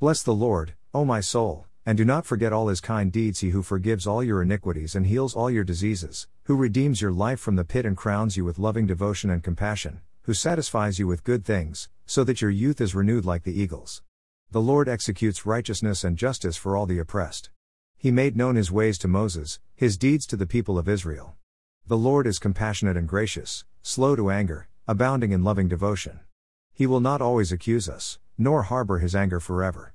Bless 0.00 0.20
the 0.20 0.34
Lord, 0.34 0.74
O 0.92 1.04
my 1.04 1.20
soul, 1.20 1.66
and 1.86 1.96
do 1.96 2.04
not 2.04 2.26
forget 2.26 2.52
all 2.52 2.66
his 2.66 2.80
kind 2.80 3.12
deeds, 3.12 3.38
he 3.38 3.50
who 3.50 3.62
forgives 3.62 4.08
all 4.08 4.22
your 4.22 4.42
iniquities 4.42 4.96
and 4.96 5.06
heals 5.06 5.36
all 5.36 5.48
your 5.48 5.62
diseases, 5.62 6.26
who 6.44 6.56
redeems 6.56 7.00
your 7.00 7.12
life 7.12 7.38
from 7.38 7.54
the 7.54 7.64
pit 7.64 7.86
and 7.86 7.96
crowns 7.96 8.36
you 8.36 8.44
with 8.44 8.58
loving 8.58 8.86
devotion 8.86 9.30
and 9.30 9.44
compassion, 9.44 10.00
who 10.22 10.34
satisfies 10.34 10.98
you 10.98 11.06
with 11.06 11.22
good 11.22 11.44
things, 11.44 11.88
so 12.04 12.24
that 12.24 12.42
your 12.42 12.50
youth 12.50 12.80
is 12.80 12.96
renewed 12.96 13.24
like 13.24 13.44
the 13.44 13.58
eagles. 13.58 14.02
The 14.50 14.60
Lord 14.60 14.88
executes 14.88 15.46
righteousness 15.46 16.02
and 16.02 16.18
justice 16.18 16.56
for 16.56 16.76
all 16.76 16.86
the 16.86 16.98
oppressed. 16.98 17.50
He 17.96 18.10
made 18.10 18.36
known 18.36 18.56
his 18.56 18.72
ways 18.72 18.98
to 18.98 19.08
Moses, 19.08 19.60
his 19.76 19.96
deeds 19.96 20.26
to 20.26 20.36
the 20.36 20.46
people 20.46 20.78
of 20.78 20.88
Israel. 20.88 21.36
The 21.86 21.96
Lord 21.96 22.26
is 22.26 22.40
compassionate 22.40 22.96
and 22.96 23.08
gracious, 23.08 23.64
slow 23.82 24.16
to 24.16 24.30
anger, 24.30 24.66
abounding 24.88 25.30
in 25.30 25.44
loving 25.44 25.68
devotion. 25.68 26.18
He 26.74 26.86
will 26.86 27.00
not 27.00 27.22
always 27.22 27.52
accuse 27.52 27.88
us, 27.88 28.18
nor 28.36 28.64
harbor 28.64 28.98
his 28.98 29.14
anger 29.14 29.38
forever. 29.38 29.94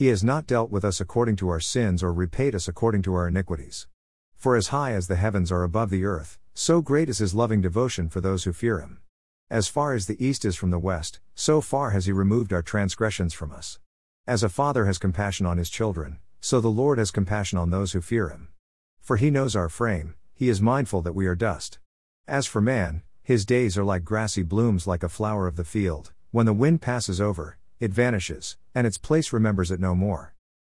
He 0.00 0.06
has 0.06 0.24
not 0.24 0.46
dealt 0.46 0.70
with 0.70 0.82
us 0.82 0.98
according 0.98 1.36
to 1.36 1.50
our 1.50 1.60
sins 1.60 2.02
or 2.02 2.10
repaid 2.10 2.54
us 2.54 2.66
according 2.68 3.02
to 3.02 3.12
our 3.12 3.28
iniquities. 3.28 3.86
For 4.34 4.56
as 4.56 4.68
high 4.68 4.92
as 4.92 5.08
the 5.08 5.16
heavens 5.16 5.52
are 5.52 5.62
above 5.62 5.90
the 5.90 6.06
earth, 6.06 6.38
so 6.54 6.80
great 6.80 7.10
is 7.10 7.18
his 7.18 7.34
loving 7.34 7.60
devotion 7.60 8.08
for 8.08 8.22
those 8.22 8.44
who 8.44 8.54
fear 8.54 8.80
him. 8.80 9.02
As 9.50 9.68
far 9.68 9.92
as 9.92 10.06
the 10.06 10.16
east 10.26 10.46
is 10.46 10.56
from 10.56 10.70
the 10.70 10.78
west, 10.78 11.20
so 11.34 11.60
far 11.60 11.90
has 11.90 12.06
he 12.06 12.12
removed 12.12 12.50
our 12.50 12.62
transgressions 12.62 13.34
from 13.34 13.52
us. 13.52 13.78
As 14.26 14.42
a 14.42 14.48
father 14.48 14.86
has 14.86 14.96
compassion 14.96 15.44
on 15.44 15.58
his 15.58 15.68
children, 15.68 16.18
so 16.40 16.62
the 16.62 16.68
Lord 16.68 16.96
has 16.96 17.10
compassion 17.10 17.58
on 17.58 17.68
those 17.68 17.92
who 17.92 18.00
fear 18.00 18.30
him. 18.30 18.48
For 19.02 19.18
he 19.18 19.30
knows 19.30 19.54
our 19.54 19.68
frame, 19.68 20.14
he 20.32 20.48
is 20.48 20.62
mindful 20.62 21.02
that 21.02 21.14
we 21.14 21.26
are 21.26 21.36
dust. 21.36 21.78
As 22.26 22.46
for 22.46 22.62
man, 22.62 23.02
his 23.22 23.44
days 23.44 23.76
are 23.76 23.84
like 23.84 24.04
grassy 24.04 24.44
blooms 24.44 24.86
like 24.86 25.02
a 25.02 25.10
flower 25.10 25.46
of 25.46 25.56
the 25.56 25.62
field, 25.62 26.14
when 26.30 26.46
the 26.46 26.54
wind 26.54 26.80
passes 26.80 27.20
over, 27.20 27.58
it 27.80 27.92
vanishes, 27.92 28.58
and 28.74 28.86
its 28.86 28.98
place 28.98 29.32
remembers 29.32 29.70
it 29.70 29.80
no 29.80 29.94
more. 29.94 30.34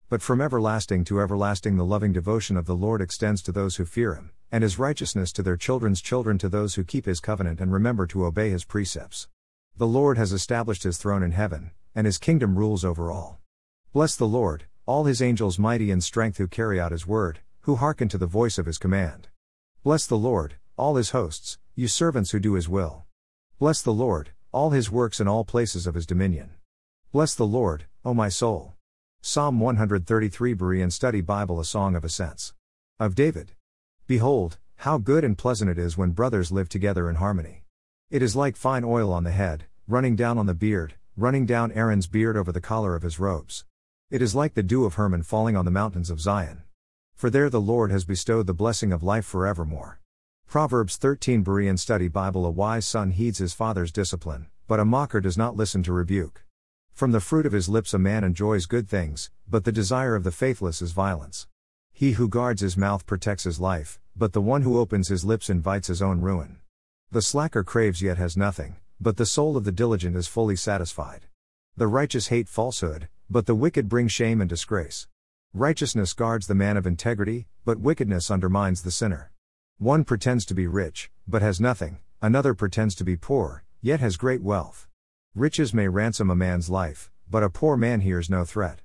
But 0.08 0.22
from 0.22 0.40
everlasting 0.40 1.04
to 1.04 1.20
everlasting 1.20 1.76
the 1.76 1.84
loving 1.84 2.12
devotion 2.12 2.56
of 2.56 2.64
the 2.64 2.74
Lord 2.74 3.02
extends 3.02 3.42
to 3.42 3.52
those 3.52 3.76
who 3.76 3.84
fear 3.84 4.14
him, 4.14 4.30
and 4.50 4.62
his 4.62 4.78
righteousness 4.78 5.32
to 5.32 5.42
their 5.42 5.56
children's 5.56 6.00
children 6.00 6.38
to 6.38 6.48
those 6.48 6.76
who 6.76 6.84
keep 6.84 7.04
his 7.04 7.20
covenant 7.20 7.60
and 7.60 7.72
remember 7.72 8.06
to 8.06 8.24
obey 8.24 8.48
his 8.50 8.64
precepts. 8.64 9.28
The 9.76 9.86
Lord 9.86 10.16
has 10.16 10.32
established 10.32 10.84
his 10.84 10.96
throne 10.96 11.22
in 11.22 11.32
heaven, 11.32 11.72
and 11.94 12.06
his 12.06 12.18
kingdom 12.18 12.56
rules 12.56 12.84
over 12.84 13.10
all. 13.10 13.38
Bless 13.92 14.16
the 14.16 14.26
Lord, 14.26 14.64
all 14.86 15.04
his 15.04 15.20
angels 15.20 15.58
mighty 15.58 15.90
in 15.90 16.00
strength 16.00 16.38
who 16.38 16.48
carry 16.48 16.80
out 16.80 16.92
his 16.92 17.06
word, 17.06 17.40
who 17.62 17.76
hearken 17.76 18.08
to 18.08 18.18
the 18.18 18.26
voice 18.26 18.56
of 18.56 18.66
his 18.66 18.78
command. 18.78 19.28
Bless 19.82 20.06
the 20.06 20.16
Lord, 20.16 20.54
all 20.76 20.96
his 20.96 21.10
hosts, 21.10 21.58
you 21.74 21.88
servants 21.88 22.30
who 22.30 22.40
do 22.40 22.54
his 22.54 22.68
will. 22.68 23.04
Bless 23.58 23.82
the 23.82 23.92
Lord, 23.92 24.30
all 24.52 24.70
his 24.70 24.90
works 24.90 25.20
in 25.20 25.28
all 25.28 25.44
places 25.44 25.86
of 25.86 25.94
his 25.94 26.06
dominion. 26.06 26.50
Bless 27.14 27.36
the 27.36 27.46
Lord, 27.46 27.84
O 28.04 28.12
my 28.12 28.28
soul. 28.28 28.74
Psalm 29.22 29.60
133 29.60 30.52
Berean 30.52 30.90
Study 30.90 31.20
Bible 31.20 31.60
A 31.60 31.64
Song 31.64 31.94
of 31.94 32.04
Ascents. 32.04 32.54
Of 32.98 33.14
David. 33.14 33.52
Behold, 34.08 34.58
how 34.78 34.98
good 34.98 35.22
and 35.22 35.38
pleasant 35.38 35.70
it 35.70 35.78
is 35.78 35.96
when 35.96 36.10
brothers 36.10 36.50
live 36.50 36.68
together 36.68 37.08
in 37.08 37.14
harmony. 37.14 37.62
It 38.10 38.20
is 38.20 38.34
like 38.34 38.56
fine 38.56 38.82
oil 38.82 39.12
on 39.12 39.22
the 39.22 39.30
head, 39.30 39.66
running 39.86 40.16
down 40.16 40.38
on 40.38 40.46
the 40.46 40.54
beard, 40.54 40.94
running 41.16 41.46
down 41.46 41.70
Aaron's 41.70 42.08
beard 42.08 42.36
over 42.36 42.50
the 42.50 42.60
collar 42.60 42.96
of 42.96 43.04
his 43.04 43.20
robes. 43.20 43.64
It 44.10 44.20
is 44.20 44.34
like 44.34 44.54
the 44.54 44.64
dew 44.64 44.84
of 44.84 44.94
Hermon 44.94 45.22
falling 45.22 45.56
on 45.56 45.64
the 45.64 45.70
mountains 45.70 46.10
of 46.10 46.20
Zion. 46.20 46.64
For 47.14 47.30
there 47.30 47.48
the 47.48 47.60
Lord 47.60 47.92
has 47.92 48.04
bestowed 48.04 48.48
the 48.48 48.54
blessing 48.54 48.90
of 48.90 49.04
life 49.04 49.24
forevermore. 49.24 50.00
Proverbs 50.48 50.96
13 50.96 51.44
Berean 51.44 51.78
Study 51.78 52.08
Bible 52.08 52.44
A 52.44 52.50
wise 52.50 52.88
son 52.88 53.12
heeds 53.12 53.38
his 53.38 53.54
father's 53.54 53.92
discipline, 53.92 54.48
but 54.66 54.80
a 54.80 54.84
mocker 54.84 55.20
does 55.20 55.38
not 55.38 55.54
listen 55.54 55.84
to 55.84 55.92
rebuke. 55.92 56.44
From 56.94 57.10
the 57.10 57.20
fruit 57.20 57.44
of 57.44 57.50
his 57.50 57.68
lips 57.68 57.92
a 57.92 57.98
man 57.98 58.22
enjoys 58.22 58.66
good 58.66 58.88
things, 58.88 59.28
but 59.50 59.64
the 59.64 59.72
desire 59.72 60.14
of 60.14 60.22
the 60.22 60.30
faithless 60.30 60.80
is 60.80 60.92
violence. 60.92 61.48
He 61.92 62.12
who 62.12 62.28
guards 62.28 62.60
his 62.60 62.76
mouth 62.76 63.04
protects 63.04 63.42
his 63.42 63.58
life, 63.58 63.98
but 64.14 64.32
the 64.32 64.40
one 64.40 64.62
who 64.62 64.78
opens 64.78 65.08
his 65.08 65.24
lips 65.24 65.50
invites 65.50 65.88
his 65.88 66.00
own 66.00 66.20
ruin. 66.20 66.60
The 67.10 67.20
slacker 67.20 67.64
craves 67.64 68.00
yet 68.00 68.16
has 68.18 68.36
nothing, 68.36 68.76
but 69.00 69.16
the 69.16 69.26
soul 69.26 69.56
of 69.56 69.64
the 69.64 69.72
diligent 69.72 70.14
is 70.14 70.28
fully 70.28 70.54
satisfied. 70.54 71.26
The 71.76 71.88
righteous 71.88 72.28
hate 72.28 72.48
falsehood, 72.48 73.08
but 73.28 73.46
the 73.46 73.56
wicked 73.56 73.88
bring 73.88 74.06
shame 74.06 74.40
and 74.40 74.48
disgrace. 74.48 75.08
Righteousness 75.52 76.12
guards 76.12 76.46
the 76.46 76.54
man 76.54 76.76
of 76.76 76.86
integrity, 76.86 77.48
but 77.64 77.80
wickedness 77.80 78.30
undermines 78.30 78.82
the 78.82 78.92
sinner. 78.92 79.32
One 79.78 80.04
pretends 80.04 80.46
to 80.46 80.54
be 80.54 80.68
rich, 80.68 81.10
but 81.26 81.42
has 81.42 81.60
nothing, 81.60 81.98
another 82.22 82.54
pretends 82.54 82.94
to 82.94 83.04
be 83.04 83.16
poor, 83.16 83.64
yet 83.82 83.98
has 83.98 84.16
great 84.16 84.42
wealth. 84.42 84.86
Riches 85.36 85.74
may 85.74 85.88
ransom 85.88 86.30
a 86.30 86.36
man's 86.36 86.70
life, 86.70 87.10
but 87.28 87.42
a 87.42 87.50
poor 87.50 87.76
man 87.76 88.02
hears 88.02 88.30
no 88.30 88.44
threat. 88.44 88.82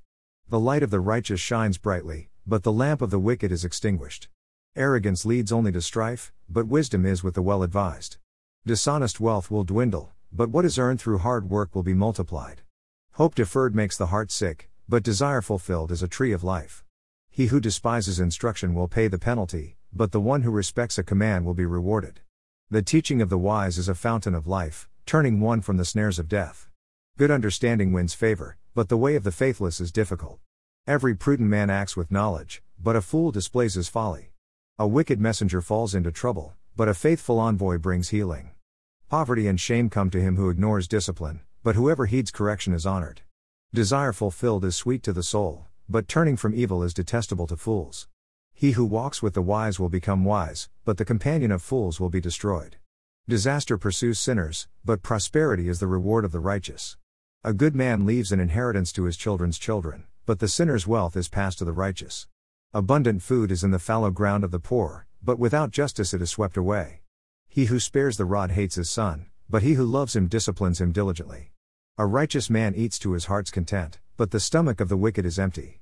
The 0.50 0.60
light 0.60 0.82
of 0.82 0.90
the 0.90 1.00
righteous 1.00 1.40
shines 1.40 1.78
brightly, 1.78 2.32
but 2.48 2.64
the 2.64 2.72
lamp 2.72 3.04
of 3.04 3.12
the 3.12 3.20
wicked 3.20 3.52
is 3.52 3.64
extinguished. 3.64 4.30
Arrogance 4.76 5.28
leads 5.28 5.52
only 5.52 5.72
to 5.72 5.80
strife, 5.80 6.34
but 6.50 6.66
wisdom 6.66 7.06
is 7.06 7.24
with 7.24 7.36
the 7.36 7.44
well 7.44 7.62
advised. 7.62 8.18
Dishonest 8.66 9.20
wealth 9.20 9.52
will 9.52 9.64
dwindle, 9.64 10.12
but 10.32 10.50
what 10.50 10.66
is 10.66 10.80
earned 10.80 11.00
through 11.00 11.20
hard 11.20 11.52
work 11.52 11.76
will 11.76 11.84
be 11.84 11.94
multiplied. 11.94 12.64
Hope 13.12 13.36
deferred 13.36 13.76
makes 13.76 13.96
the 13.96 14.08
heart 14.08 14.32
sick, 14.32 14.72
but 14.88 15.04
desire 15.04 15.44
fulfilled 15.44 15.92
is 15.92 16.02
a 16.02 16.08
tree 16.08 16.32
of 16.32 16.44
life. 16.44 16.84
He 17.30 17.46
who 17.46 17.60
despises 17.60 18.20
instruction 18.20 18.74
will 18.74 18.88
pay 18.88 19.08
the 19.08 19.20
penalty, 19.20 19.78
but 19.94 20.12
the 20.12 20.20
one 20.20 20.42
who 20.42 20.50
respects 20.50 20.98
a 20.98 21.04
command 21.04 21.46
will 21.46 21.54
be 21.54 21.68
rewarded. 21.68 22.22
The 22.72 22.82
teaching 22.82 23.22
of 23.22 23.30
the 23.30 23.38
wise 23.38 23.78
is 23.78 23.88
a 23.88 23.94
fountain 23.94 24.34
of 24.34 24.48
life, 24.48 24.90
turning 25.10 25.40
one 25.40 25.60
from 25.60 25.78
the 25.78 25.86
snares 25.86 26.20
of 26.20 26.30
death. 26.30 26.70
Good 27.18 27.32
understanding 27.32 27.92
wins 27.92 28.14
favor, 28.14 28.58
but 28.76 28.90
the 28.90 28.98
way 29.06 29.16
of 29.16 29.24
the 29.24 29.32
faithless 29.32 29.82
is 29.82 29.92
difficult. 29.92 30.38
Every 30.86 31.16
prudent 31.16 31.50
man 31.50 31.72
acts 31.72 31.98
with 31.98 32.12
knowledge, 32.12 32.62
but 32.80 32.96
a 32.96 33.02
fool 33.02 33.32
displays 33.32 33.74
his 33.74 33.90
folly. 33.90 34.34
A 34.78 34.88
wicked 34.88 35.20
messenger 35.20 35.64
falls 35.64 35.96
into 35.96 36.12
trouble, 36.12 36.54
but 36.76 36.88
a 36.88 36.94
faithful 36.94 37.40
envoy 37.40 37.80
brings 37.80 38.10
healing. 38.10 38.52
Poverty 39.10 39.48
and 39.48 39.60
shame 39.60 39.90
come 39.90 40.12
to 40.12 40.22
him 40.22 40.36
who 40.36 40.52
ignores 40.52 40.88
discipline, 40.88 41.40
but 41.64 41.74
whoever 41.74 42.06
heeds 42.06 42.30
correction 42.30 42.76
is 42.76 42.86
honored. 42.86 43.22
Desire 43.74 44.14
fulfilled 44.14 44.64
is 44.64 44.76
sweet 44.76 45.02
to 45.02 45.12
the 45.12 45.24
soul, 45.24 45.66
but 45.90 46.08
turning 46.08 46.38
from 46.38 46.54
evil 46.54 46.84
is 46.84 46.94
detestable 46.94 47.48
to 47.48 47.58
fools. 47.58 48.08
He 48.54 48.74
who 48.74 48.86
walks 48.86 49.24
with 49.24 49.34
the 49.34 49.42
wise 49.42 49.80
will 49.80 49.90
become 49.90 50.24
wise, 50.24 50.70
but 50.86 50.98
the 50.98 51.04
companion 51.04 51.52
of 51.52 51.64
fools 51.64 52.00
will 52.00 52.10
be 52.10 52.22
destroyed. 52.22 52.76
Disaster 53.30 53.78
pursues 53.78 54.18
sinners, 54.18 54.68
but 54.84 55.04
prosperity 55.04 55.70
is 55.70 55.80
the 55.80 55.86
reward 55.86 56.26
of 56.26 56.32
the 56.32 56.40
righteous. 56.40 56.98
A 57.44 57.54
good 57.54 57.76
man 57.76 58.04
leaves 58.04 58.32
an 58.32 58.40
inheritance 58.40 58.92
to 58.94 59.04
his 59.04 59.16
children's 59.16 59.60
children, 59.60 60.06
but 60.26 60.40
the 60.40 60.48
sinner's 60.48 60.88
wealth 60.88 61.16
is 61.16 61.30
passed 61.30 61.60
to 61.60 61.64
the 61.66 61.72
righteous. 61.72 62.26
Abundant 62.74 63.22
food 63.22 63.52
is 63.52 63.64
in 63.64 63.70
the 63.70 63.78
fallow 63.78 64.10
ground 64.10 64.44
of 64.44 64.50
the 64.50 64.58
poor, 64.58 65.06
but 65.22 65.38
without 65.38 65.70
justice 65.70 66.12
it 66.12 66.24
is 66.24 66.32
swept 66.32 66.58
away. 66.58 67.02
He 67.48 67.66
who 67.66 67.80
spares 67.80 68.18
the 68.18 68.26
rod 68.26 68.50
hates 68.50 68.74
his 68.74 68.90
son, 68.90 69.28
but 69.48 69.62
he 69.62 69.74
who 69.74 69.86
loves 69.86 70.16
him 70.16 70.26
disciplines 70.26 70.82
him 70.82 70.92
diligently. 70.92 71.52
A 72.00 72.08
righteous 72.08 72.50
man 72.50 72.74
eats 72.74 72.98
to 72.98 73.12
his 73.12 73.26
heart's 73.26 73.52
content, 73.52 74.00
but 74.18 74.32
the 74.32 74.40
stomach 74.40 74.82
of 74.82 74.90
the 74.90 74.98
wicked 74.98 75.28
is 75.28 75.38
empty. 75.38 75.78